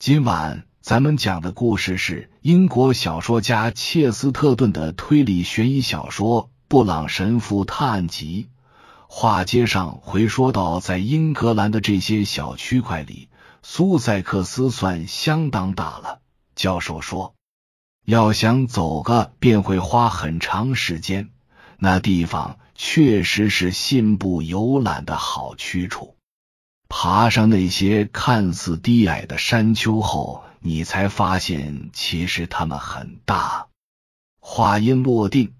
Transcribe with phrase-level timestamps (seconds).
[0.00, 8.48] 今晚咱们讲的故事是英国小说家切斯特顿的推理悬疑小说《布朗神父探案集》。
[9.08, 13.28] 话接上回说到，在英格兰的这些小区块里，
[13.62, 16.20] 苏塞克斯算相当大了。
[16.56, 17.34] 教授说，
[18.06, 21.28] 要想走个便会花很长时间。
[21.76, 26.16] 那地方确实是信步游览的好去处。
[26.92, 33.68] 爬上那些看似低矮的山丘后，你才发现其实它们很大。
[34.40, 35.52] 话音落定，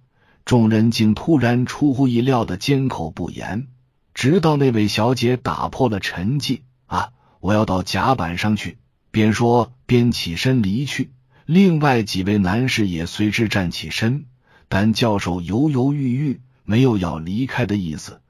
[0.44, 3.68] 众人竟突然出乎意料的缄口不言，
[4.12, 8.78] 直到那位小姐打破了沉寂：“啊，我要到甲板上去。”
[9.12, 11.12] 边说边起身离去。
[11.46, 14.26] 另外几位男士也随之站起身。
[14.68, 18.20] 但教授犹犹豫豫，没有要离开的意思。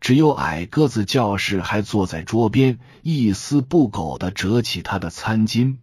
[0.00, 5.78] 只有矮个子教士还坐在桌边，一丝不苟的折起他的餐巾。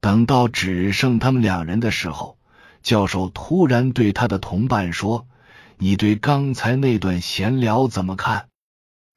[0.00, 2.38] 等到只剩他们两人的时候，
[2.82, 5.26] 教授突然对他的同伴说
[5.78, 8.48] ：“你对刚才那段闲聊怎么看？”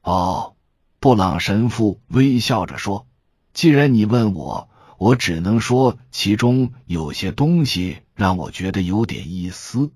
[0.04, 0.56] 哦，
[1.00, 3.08] 布朗神父微笑着说
[3.54, 9.92] ：“既然你问我，我只能说其中有些东西让我觉得有点意思。”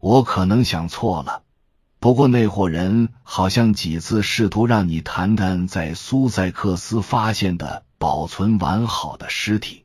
[0.00, 1.42] 我可能想错了，
[2.00, 9.84] 不过那伙人好像几次试图让你谈谈在苏塞克斯发现的保存完好的尸体，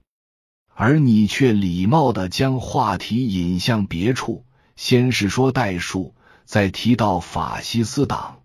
[0.74, 4.46] 而你却礼貌的将话题引向别处，
[4.78, 8.40] 先是说代数，再提到法西斯党，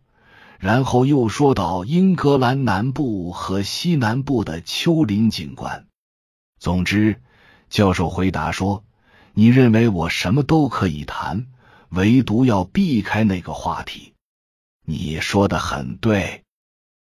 [0.59, 5.87] 然后又说到英格兰南部和西南部的丘陵景观。
[6.59, 7.23] 总之，
[7.69, 8.83] 教授回答说
[9.33, 11.47] ：“你认为我什么都可以谈。”
[11.91, 14.15] 唯独要避开那个话题。
[14.85, 16.43] 你说的很对。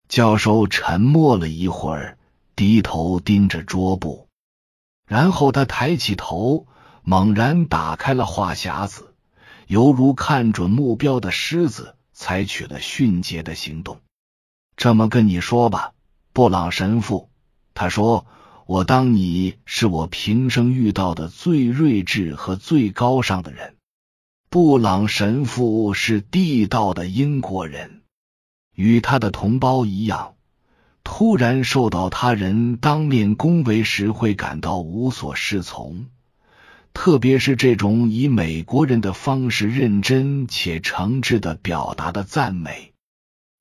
[0.07, 2.19] 教授沉默了一会儿，
[2.55, 4.27] 低头盯着桌布，
[5.07, 6.67] 然后他抬起头，
[7.01, 9.15] 猛然打开了话匣子，
[9.65, 13.99] 犹如看准目标的狮子，采取了迅捷的行动。
[14.77, 15.93] 这么跟你说吧，
[16.33, 17.31] 布朗神父，
[17.73, 18.27] 他说
[18.67, 23.74] ：“我当你是我平生遇到的最睿智和最高尚的人。”
[24.55, 28.03] 布朗神父是地道的英国人，
[28.73, 30.35] 与他的同胞一样，
[31.03, 36.05] 突然受到他人当面恭维时会感到无所适从，
[36.93, 42.93] 特别是这种以美国人的方式认真且诚挚的表达的赞美，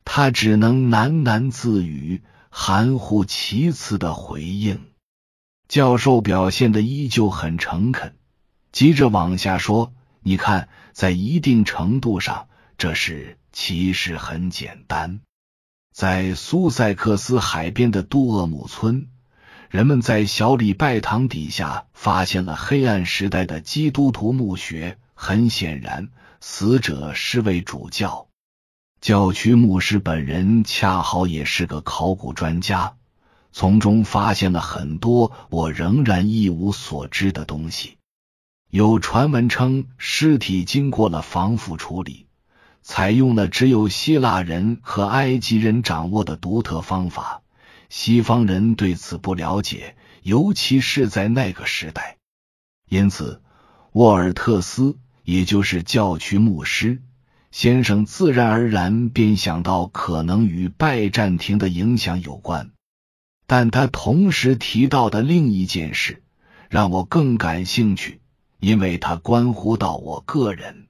[0.05, 4.79] 他只能喃喃自语，含糊其辞的回应。
[5.67, 8.15] 教授表现的依旧很诚恳，
[8.71, 9.93] 急着往下说。
[10.27, 12.49] 你看，在一定程度上，
[12.79, 15.21] 这事其实很简单。
[15.93, 19.09] 在苏塞克斯海边的杜厄姆村，
[19.69, 24.99] 人们在小礼拜堂底下发现了黑暗时代的基督徒墓穴。
[25.17, 26.09] 很显然，
[26.41, 28.27] 死者是位主教，
[29.01, 32.97] 教区牧师本人恰好也是个考古专家，
[33.53, 37.97] 从中发现了很多我仍然一无所知的东西。
[38.75, 42.27] 有传闻称，尸体经过了防腐处理，
[42.83, 47.43] 采用了只有希腊人和埃及人掌握的独特方法。
[47.89, 52.17] 西方人对此不了解，尤其是在那个时代。
[52.89, 53.41] 因此，
[53.93, 57.01] 沃尔特斯，也就是教区牧师
[57.53, 62.73] 先生，自然而然便想到可能与拜占庭的影响有关。
[63.47, 66.25] 但他同时提到的另一件事，
[66.69, 68.19] 让我更感兴趣。
[68.65, 70.89] 因为他关乎到我个人，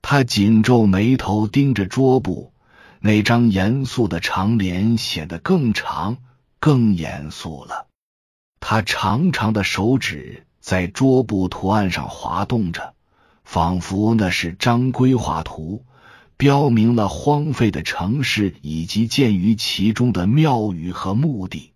[0.00, 2.54] 他紧皱眉头，盯着桌布，
[2.98, 6.16] 那张严肃的长脸显得更长、
[6.58, 7.88] 更严肃了。
[8.58, 12.94] 他长长的手指在桌布图案上滑动着，
[13.44, 15.84] 仿佛那是张规划图，
[16.38, 21.74] 标明了荒废的城市以及建于其中的庙宇和墓地。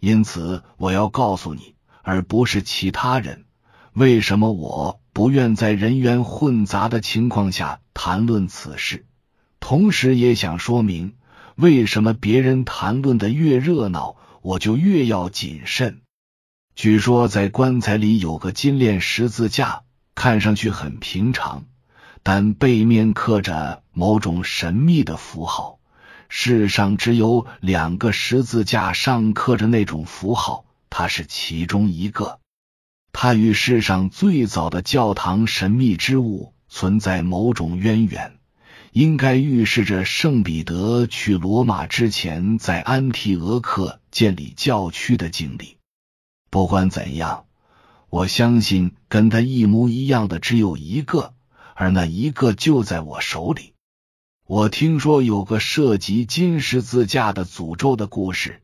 [0.00, 3.44] 因此，我要告诉你，而不是其他人。
[3.92, 9.04] 为什么我不愿在人员混杂的情况下谈论此事？
[9.58, 11.14] 同时也想说明，
[11.56, 16.00] 为什么别人谈论的越热闹，我就越要谨慎。
[16.76, 19.82] 据说在棺材里有个金链十字架，
[20.14, 21.64] 看上去很平常，
[22.22, 25.78] 但背面刻着某种神秘的符号。
[26.28, 32.39] 世上只有两个十字架上刻着那种符号，它是其中一个。
[33.12, 38.38] 它与世上最早的教堂神秘之物存在某种渊源，
[38.92, 45.76] 应该预示着圣彼得去罗马之前在安提俄克建立教区的经历。
[46.50, 47.44] 不管怎样，
[48.08, 51.34] 我相信跟他一模一样的只有一个，
[51.74, 53.74] 而那一个就在我手里。
[54.46, 58.62] 我听说有个涉及金十字架的诅咒的故事，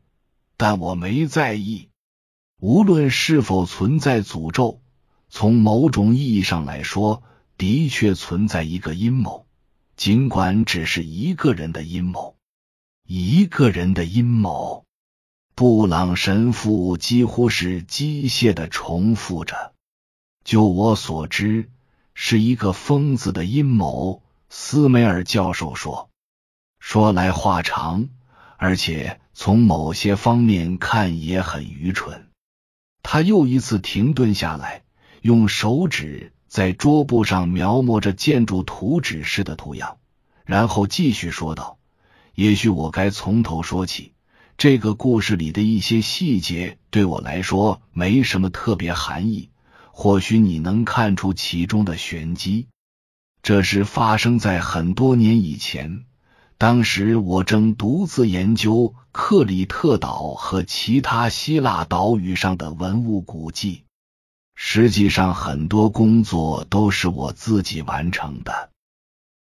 [0.57, 1.87] 但我没在意。
[2.59, 4.81] 无论是否存在诅咒，
[5.29, 7.21] 从某种意义上来说，
[7.55, 9.45] 的确存在一个阴谋，
[9.95, 12.35] 尽管只是一个人的阴谋。
[13.05, 14.85] 一个人的阴谋，
[15.53, 19.73] 布朗神父几乎是机械的重复着。
[20.43, 21.69] 就我所知，
[22.15, 24.23] 是一个疯子的阴谋。
[24.49, 26.09] 斯梅尔教授说
[26.79, 28.09] ：“说来话长，
[28.57, 32.26] 而且从某些方面看也很愚蠢。”
[33.09, 34.83] 他又一次停顿下来，
[35.21, 39.95] 用手指在桌布上描摹着建筑图纸式的图样，
[40.43, 41.77] 然后继续说道。
[42.35, 44.11] 也许我该从头说起。
[44.57, 49.51] 这个故事里的一些细节对我来说没什么特别含义，
[49.93, 52.67] 或许你能看出其中的玄机。
[53.41, 56.03] 这是发生在很多年以前，
[56.59, 63.83] 当时我正独自研究克里特岛和其他希腊岛屿上的文物古迹。
[64.55, 68.71] 实际上，很多工作都是我自己完成的。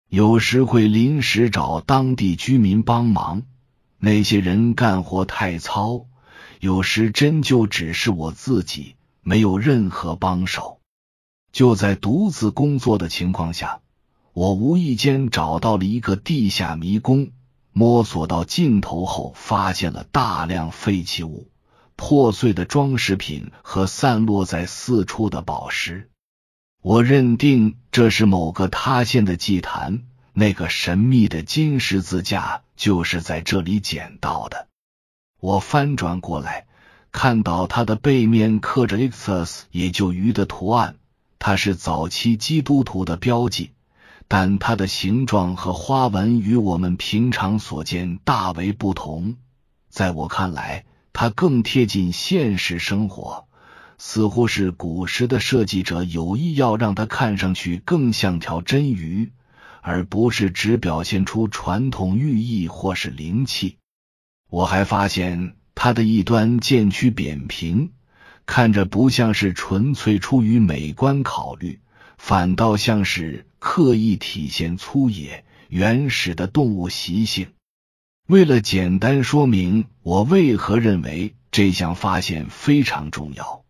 [0.10, 3.44] 有时会临时找当地居民帮忙，
[3.98, 6.08] 那些人干活太糙；
[6.60, 10.82] 有时真就只是我自己，没有任何帮手。
[11.54, 13.80] 就在独自工作的情况下，
[14.36, 17.32] 我无意间找到了一个地下迷宫。
[17.72, 21.48] 摸索到尽头后，发现了大量废弃物、
[21.96, 26.10] 破碎的装饰品和散落在四处的宝石。
[26.82, 30.04] 我认定这是某个塌陷的祭坛，
[30.34, 34.68] 那个神秘的金十字架就是在这里捡到的。
[35.40, 36.66] 我翻转过来，
[37.14, 40.98] 看到它的背面刻着 EXUS 也就鱼的图案。
[41.40, 43.72] 它是早期基督徒的标记，
[44.28, 49.36] 但它的形状和花纹与我们平常所见大为不同。
[49.90, 53.48] 在我看来，它更贴近现实生活。
[53.98, 59.32] 似乎是古时的设计者有意要让它看上去更像条真鱼，
[59.82, 63.78] 而不是只表现出传统寓意或是灵气。
[64.50, 67.94] 我还发现它的一端渐趋扁平，
[68.46, 71.80] 看着不像是纯粹出于美观考虑，
[72.18, 77.48] 反倒像是刻意体现粗野原始的动物习性。
[78.28, 83.64] 为了简单说明我为何认为这项发现非常重要。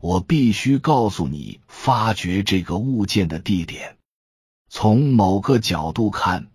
[0.00, 3.96] 我必须告诉你，发掘这个物件的地点。
[4.70, 6.46] 从某个角度看，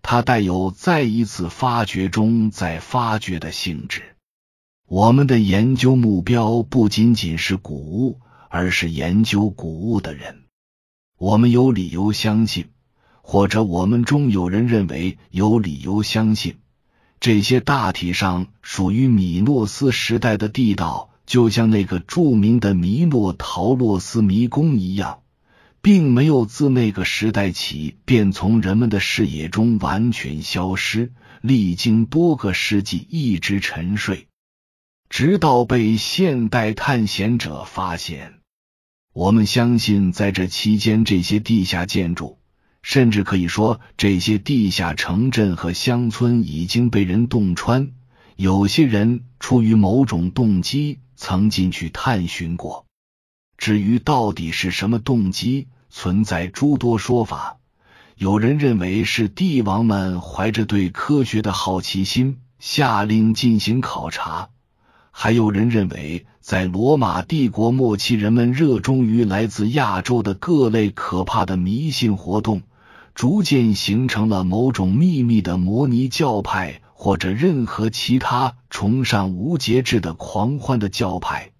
[0.00, 4.14] 它带有再一次发掘中再发掘的性质。
[4.86, 10.44] 我们的研究目标不仅仅是古物，而是研究古物的人。
[11.18, 12.66] 我们有理由相信，
[13.22, 16.56] 或者我们中有人认为有理由相信，
[17.20, 21.10] 这些大体上属于米诺斯时代的地道。
[21.26, 25.18] 就像那个著名的米诺陶洛斯迷宫一样，
[25.82, 31.12] 并没有自那个时代起便从人们的视野中完全消失，
[31.42, 34.28] 历经多个世纪一直沉睡，
[35.10, 38.37] 直到被现代探险者发现。
[39.18, 42.38] 我们相信，在这期间，这些地下建筑，
[42.82, 47.90] 甚至可以说这些地下城镇和乡村已经被人洞穿。
[48.36, 51.00] 有些人出于某种动机。
[51.16, 52.86] 曾进去探寻过，
[53.56, 57.58] 至于到底是什么动机，存在诸多说法。
[58.14, 64.50] 有人认为是帝王们怀着对科学的好奇心，下令进行考察；
[65.20, 72.62] 还有人认为，在罗马帝国末期，人们热衷于来自亚洲的各类可怕的迷信活动，
[73.16, 76.80] 逐渐形成了某种秘密的摩尼教派。
[76.92, 81.50] 或者任何其他崇尚无节制的狂欢的教派，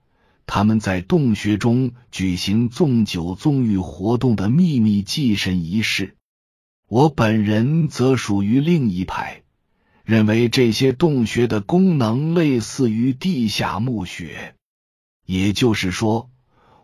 [0.46, 6.16] 他们在洞穴中举行纵酒纵欲活动的秘密祭神仪式。
[6.88, 9.42] 我本人则属于另一派，
[10.08, 14.54] 认为这些洞穴的功能类似于地下墓穴。
[15.26, 16.30] 也就是说，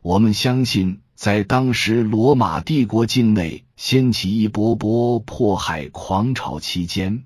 [0.02, 7.25] 我们相信，在当时罗马帝国境内掀起一波波迫害狂潮期间。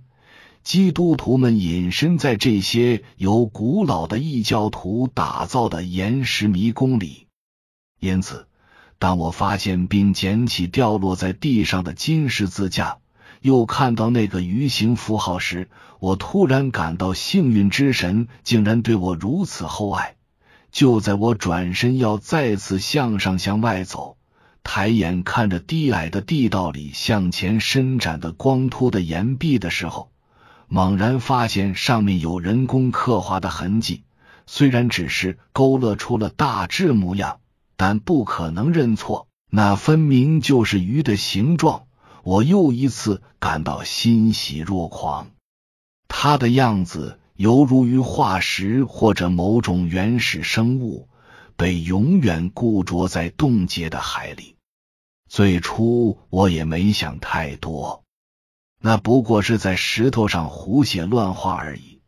[0.62, 7.26] 基督徒们隐身在这些由古老的异教徒打造的岩石迷宫里，
[7.98, 8.46] 因此，
[9.00, 12.98] 当我发现并捡起掉落在地上的金十字架，
[13.48, 20.16] 又看到那个鱼形符号时，我突然感到幸运之神竟然对我如此厚爱，
[20.70, 24.18] 就在我转身要再次向上向外走，
[24.62, 30.10] 抬眼看着低矮的地道里向前伸展的光秃的岩壁的时候，
[30.68, 34.04] 猛然发现上面有人工刻画的痕迹。
[34.46, 37.40] 虽然只是勾勒出了大致模样，
[37.78, 41.84] 但不可能认错，那分明就是鱼的形状。
[42.22, 45.30] 我又一次感到欣喜若狂，
[46.08, 51.08] 他的样子犹如于化石或者某种原始生物，
[51.56, 54.56] 被永远固着在冻结的海里。
[55.28, 58.02] 最初我也没想太多，
[58.80, 62.00] 那不过是在石头上胡写乱画而已。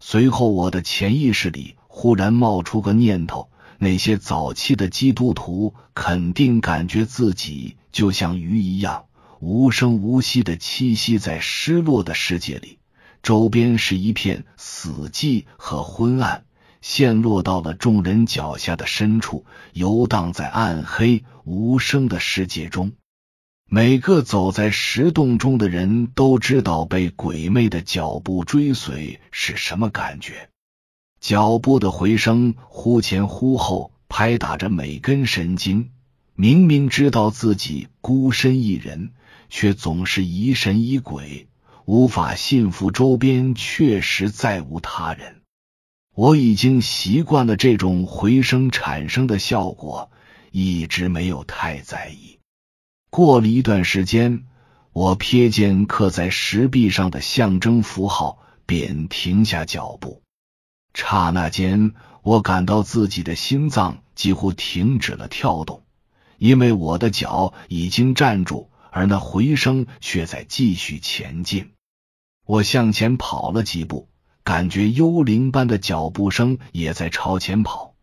[0.00, 1.76] 随后，我的潜意识里。
[1.88, 9.06] 忽然冒出个念头：那些早期的基督徒肯定感觉自己就像鱼一样，
[9.40, 12.78] 无声无息的栖息在失落的世界里，
[13.22, 16.44] 周边是一片死寂和昏暗，
[16.80, 22.92] 陷落到了众人脚下的深处，游荡在暗黑无声的世界中。
[23.68, 30.48] 每个走在石洞中的人都知道，被鬼魅的脚步追随是什么感觉。
[31.20, 35.90] 脚步的回声忽前忽后，拍打着每根神经。
[36.36, 39.12] 明明知道自己孤身一人，
[39.48, 41.48] 却总是疑神疑鬼，
[41.84, 45.42] 无法信服周边确实再无他人。
[46.14, 50.10] 我已经习惯了这种回声产生的效果，
[50.50, 52.38] 一直没有太在意。
[53.10, 54.44] 过了一段时间，
[54.92, 60.22] 我瞥见刻在石壁上的象征符号，便停下脚步。
[60.94, 65.82] 刹那间，我感到自己的心脏几乎停止了跳动，
[66.38, 71.72] 因为我的脚已经站住，而那回声却在继续前进。
[72.46, 74.08] 我向前跑了几步，
[74.42, 77.94] 感觉幽灵般的脚步声也在朝前跑，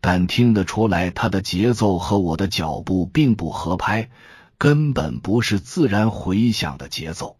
[0.00, 4.08] 但听得出来，他的节奏和我的脚步并不合拍，
[4.56, 7.38] 根本不是自然回响的节奏。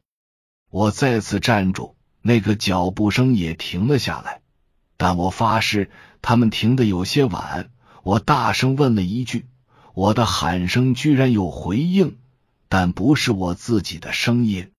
[0.69, 4.41] 我再次站住，那个脚步声也停了下来。
[4.97, 7.71] 但我发誓，他们停的有些晚。
[8.03, 9.47] 我大声问了一句，
[9.95, 12.19] 我的喊声居然有回应，
[12.69, 14.71] 但不是我自己的声音。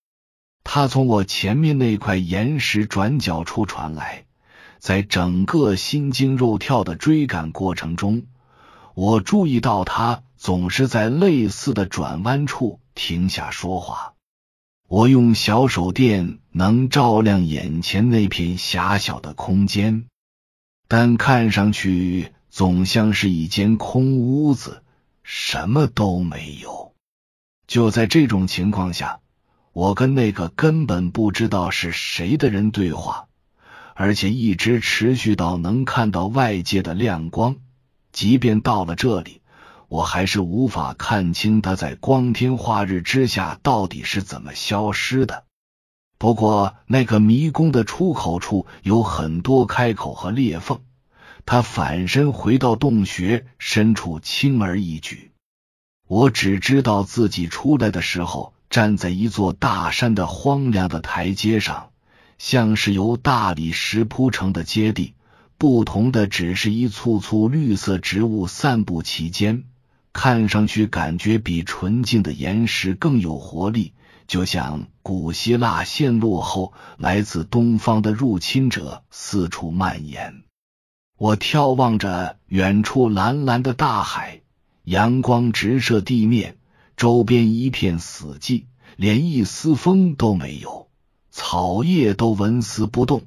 [0.64, 4.24] 它从我前面那块岩石转角处传来。
[4.80, 8.28] 在整个心惊肉跳的追赶过程中，
[8.94, 14.14] 我注意到他总是在类似的转弯处停下说话。
[14.88, 20.06] 我用小手电能照亮眼前那片狭小的空间，
[20.88, 24.84] 但看上去总像是一间空屋子，
[25.24, 26.87] 什么都没有。
[27.68, 29.20] 就在这种情况下，
[29.74, 33.28] 我跟那个根本不知道是谁的人对话，
[33.94, 37.58] 而且一直持续到能看到外界的亮光，
[38.14, 39.42] 即便到了这里。
[39.90, 45.46] 我还是无法看清他在光天化日之下到底是怎么消失的。
[46.18, 50.82] 不过，那个迷宫的出口处有很多开口和裂缝，
[51.46, 55.32] 他反身回到洞穴深处，轻而易举。
[56.08, 61.90] 我只知道自己出来的时候站在一座大山的荒凉的台阶上，
[62.38, 65.14] 像是由大理石铺成的阶地，
[65.58, 69.64] 不同的只是一簇簇绿色植物散布其间。
[70.14, 73.94] 看上去感觉比纯净的岩石更有活力，
[74.28, 80.42] 就像古希腊陷落后来自东方的入侵者四处蔓延。
[81.18, 84.42] 我眺望着远处蓝蓝的大海，
[84.88, 86.56] 阳光直射地面，
[86.96, 88.64] 周边一片死寂，
[88.96, 90.88] 连一丝风都没有，
[91.30, 93.24] 草叶都纹丝不动，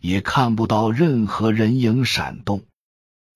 [0.00, 2.62] 也看不到任何人影闪动。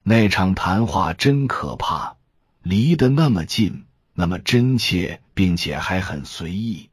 [0.03, 2.17] 那场谈话真可怕。
[2.63, 6.89] 离得那么近，那么真切，并且还很随意。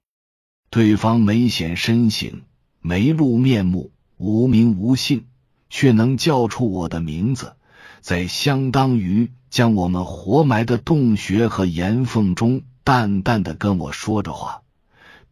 [0.69, 2.43] 对方没显身形，
[2.81, 5.27] 没露面目，无名无姓，
[5.69, 7.55] 却能叫出我的名字，
[8.01, 14.63] 在相当于将我们活埋的洞穴和岩缝中，淡淡的跟我说着话，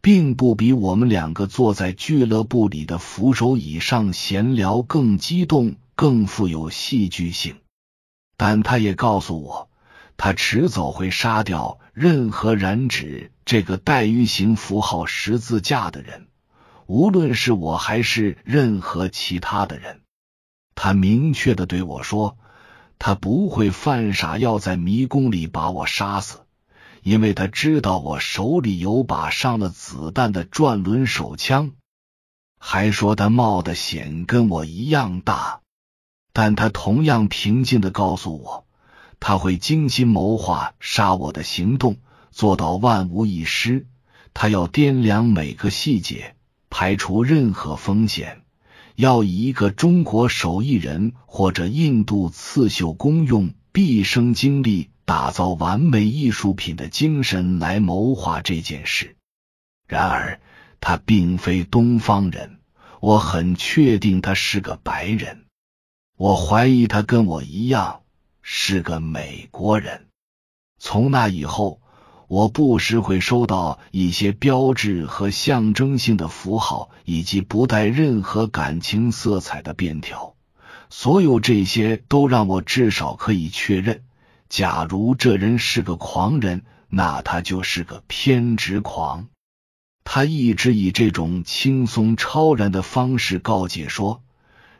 [0.00, 7.56] 并不比我们两个坐在俱乐部里的扶手椅上闲聊更激动，更富有戏剧性。
[8.36, 9.68] 但他也告诉我。
[10.16, 16.28] 他迟早会杀掉任何染指这个带鱼形符号十字架的人，
[16.86, 20.02] 无论是我还是任何其他的人。
[20.76, 22.36] 他明确的对我说
[23.04, 26.42] ：“他不会犯傻要在迷宫里把我杀死，
[27.02, 31.72] 因为他知道我手里有把上了子弹的转轮手枪。”
[32.64, 35.62] 还说他冒的险跟我一样大。
[36.32, 38.66] 但他同样平静的告诉我，
[39.18, 41.96] 他会精心谋划杀我的行动，
[42.30, 43.88] 做到万无一失。
[44.32, 46.36] 他要掂量每个细节，
[46.70, 48.41] 排除任何风险，
[48.96, 59.16] 要以一个中国手艺人或者印度刺绣工用毕生精力打造完美艺术品的精神来谋划这件事。
[59.86, 60.40] 然而，
[60.80, 62.60] 他并非东方人，
[63.00, 65.44] 我很确定他是个白人。
[66.16, 68.02] 我怀疑他跟我一样
[68.40, 70.06] 是个美国人。
[70.78, 71.81] 从那以后。
[72.32, 80.34] 我不时会收到一些标志和象征性的符号，以及不带任何感情色彩的便条。
[80.88, 84.02] 所有这些都让我至少可以确认：
[84.48, 89.26] 假如这人是个狂人，那他就是个偏执狂。
[90.02, 94.22] 他一直以这种轻松超然的方式告诫说：“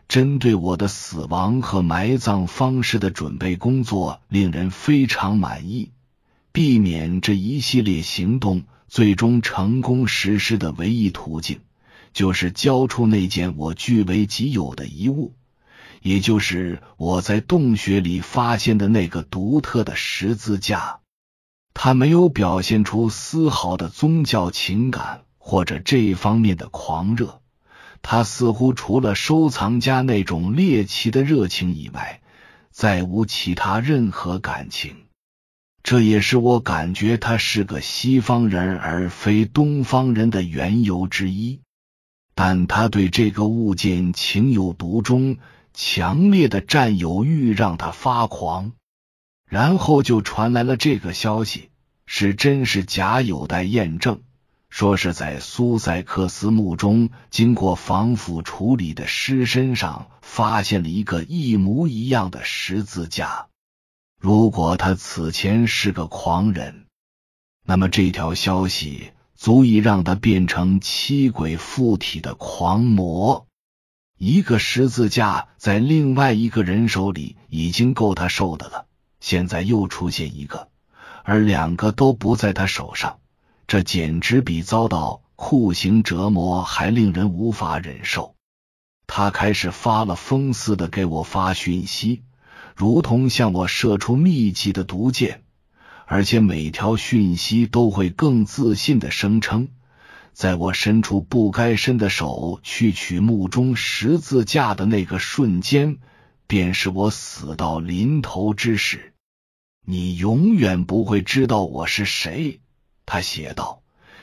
[0.08, 5.90] 针对我的死亡和埋葬方式的准备工作令人非常满意。”
[6.52, 11.60] 避免这一系列行动最终成功实施的唯一途径，
[12.12, 15.34] 就是交出那件我据为己有的遗物，
[16.02, 21.00] 也就是我在洞穴里发现的那个独特的十字架。
[21.72, 27.40] 他没有表现出丝毫的宗教情感或者这方面的狂热，
[28.02, 32.20] 他似乎除了收藏家那种猎奇的热情以外，
[32.70, 34.96] 再无其他任何感情。
[35.82, 41.60] 这也是我感觉他是个西方人而非东方人的缘由之一。
[42.34, 45.38] 但他对这个物件情有独钟，
[45.74, 48.72] 强烈的占有欲让他发狂。
[49.48, 51.68] 然后就传来了这个消息：
[52.06, 54.22] 是真是假有待验证。
[54.70, 63.48] 说是在苏塞克斯墓中经过防腐处理的尸身上发现了一个一模一样的十字架。
[64.22, 66.86] 如果他此前是个狂人，
[67.64, 73.48] 那么这条消息足以让他变成七鬼附体的狂魔。
[74.16, 78.86] 一个十字架在另外一个人手里已经够他受的了，
[79.18, 80.68] 现在又出现一个，
[81.24, 83.18] 而两个都不在他手上，
[83.66, 88.36] 这简直比遭到酷刑折磨还令人无法忍受。
[89.08, 92.22] 他开始发了疯似的给我发讯息。
[92.82, 95.44] 如同向我射出密集的毒箭，
[96.04, 99.68] 而且每条讯息都会更自信的声称，
[100.32, 105.98] 在我伸出不该伸的手去取墓中十字架的那个瞬间，
[106.48, 109.14] 便是我死到临头之时。
[109.86, 112.58] 你永远不会知道我是谁，
[113.06, 113.82] 他写道。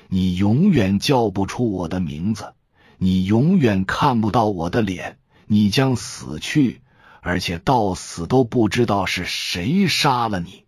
[0.10, 2.54] 你永远叫不出我的名字，
[2.98, 5.18] 你永远看不到我的脸，
[5.48, 6.82] 你将死去。
[7.22, 10.66] 而且到死都不知道是谁杀了你。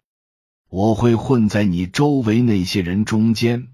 [0.70, 3.68] 我会混在你周围那些人中间，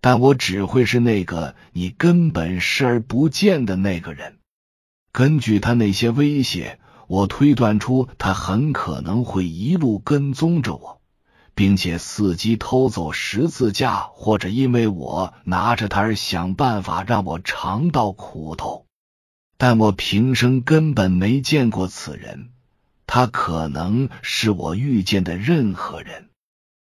[0.00, 4.38] 但我只会是那个你根本视而不见的那个人。
[5.10, 11.00] 根据他那些威胁，我推断出他很可能会一路跟踪着我，
[11.54, 18.83] 并且伺机偷走十字架，或者因为我拿着它而想办法让我尝到苦头。
[19.66, 22.50] 但我平生根本没见过此人，
[23.06, 26.28] 他可能是我遇见的任何人。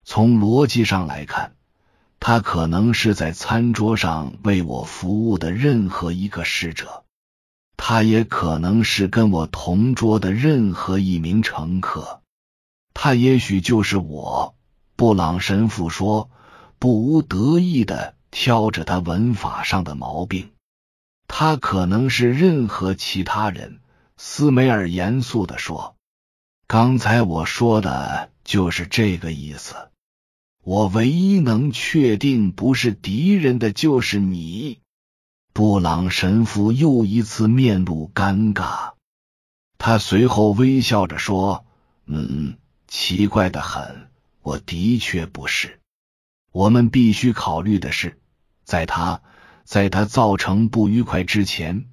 [0.03, 1.53] 从逻辑上来看，
[2.19, 7.05] 他可能是在餐桌上为我服务的任何一个侍者，
[7.77, 12.19] 他也可能是跟我同桌的任何一名乘客，
[12.93, 14.55] 他也许就是我。
[14.97, 16.29] 布朗神父说，
[16.79, 20.49] 不无得意的挑着他文法上的毛病。
[21.27, 23.79] 他可能是任何其他人，
[24.15, 25.95] 斯梅尔严肃的说
[26.67, 29.75] ：“刚才我说的就是这个意思。
[30.63, 34.79] 我唯一能确定不是敌人的就是你。”
[35.53, 38.93] 布朗神父又一次面露尴尬，
[39.77, 41.65] 他随后微笑着说
[42.05, 44.09] ：“嗯，奇怪的很，
[44.41, 45.79] 我的确不是。
[46.51, 48.19] 我们必须考虑的是，
[48.63, 49.21] 在他。”
[49.67, 51.87] 在他造成不愉快之前，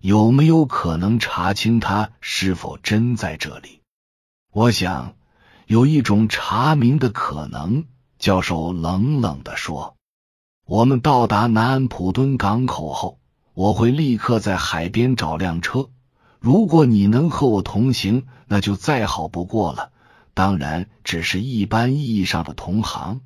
[0.00, 3.82] 有没有可能查清他是否真在这里？
[4.50, 5.14] 我想
[5.66, 7.84] 有一种查明的可能。
[8.18, 9.94] 教授冷冷的说
[10.64, 13.20] ：“我们到达南安普敦港口后，
[13.52, 15.90] 我会立刻在海边找辆车。
[16.40, 19.92] 如果你能和我同行，那就再好不过了。
[20.32, 23.20] 当然，只是一般意义上的同行。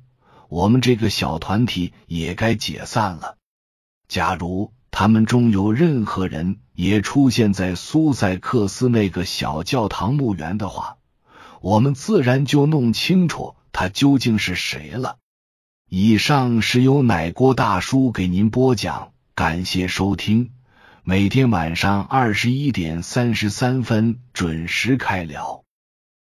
[0.49, 3.37] 我们这个小团体也该解散了。”
[4.13, 10.97] 假如他们中有任何人也出现在苏塞克斯那个小教堂墓园的话，
[11.61, 15.17] 我们自然就弄清楚他究竟是谁了。
[15.89, 20.51] 以上是由奶锅大叔给您播讲，感谢收听。
[21.03, 25.62] 每天晚上二十一点三十三分准时开聊。